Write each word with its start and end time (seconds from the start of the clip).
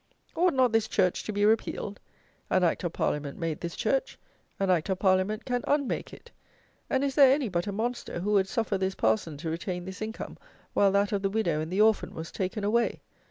Ought 0.35 0.55
not 0.55 0.71
this 0.71 0.87
church 0.87 1.23
to 1.25 1.31
be 1.31 1.45
repealed? 1.45 1.99
An 2.49 2.63
Act 2.63 2.83
of 2.83 2.91
Parliament 2.91 3.37
made 3.37 3.61
this 3.61 3.75
church; 3.75 4.17
an 4.59 4.71
Act 4.71 4.89
of 4.89 4.97
Parliament 4.97 5.45
can 5.45 5.63
unmake 5.67 6.11
it; 6.11 6.31
and 6.89 7.03
is 7.03 7.13
there 7.13 7.31
any 7.31 7.49
but 7.49 7.67
a 7.67 7.71
monster 7.71 8.19
who 8.21 8.31
would 8.31 8.47
suffer 8.47 8.79
this 8.79 8.95
Parson 8.95 9.37
to 9.37 9.51
retain 9.51 9.85
this 9.85 10.01
income, 10.01 10.39
while 10.73 10.91
that 10.91 11.11
of 11.11 11.21
the 11.21 11.29
widow 11.29 11.61
and 11.61 11.71
the 11.71 11.81
orphan 11.81 12.15
was 12.15 12.31
taken 12.31 12.63
away? 12.63 13.03